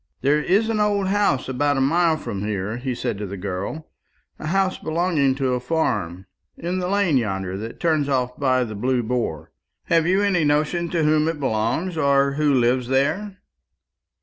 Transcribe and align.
"There 0.21 0.41
is 0.41 0.67
an 0.67 0.79
old 0.79 1.09
house 1.09 1.47
about 1.47 1.77
a 1.77 1.79
mile 1.79 2.17
from 2.17 2.41
here," 2.43 2.77
he 2.77 2.95
said 2.95 3.19
to 3.19 3.27
the 3.27 3.37
girl; 3.37 3.87
"a 4.39 4.47
house 4.47 4.79
belonging 4.79 5.35
to 5.35 5.53
a 5.53 5.59
farm, 5.59 6.25
in 6.57 6.79
the 6.79 6.87
lane 6.87 7.17
yonder 7.17 7.55
that 7.59 7.79
turns 7.79 8.09
off 8.09 8.35
by 8.35 8.63
the 8.63 8.73
Blue 8.73 9.03
Boar. 9.03 9.51
Have 9.83 10.07
you 10.07 10.23
any 10.23 10.43
notion 10.43 10.89
to 10.89 11.03
whom 11.03 11.27
it 11.27 11.39
belongs, 11.39 11.99
or 11.99 12.31
who 12.31 12.51
lives 12.51 12.87
there?" 12.87 13.37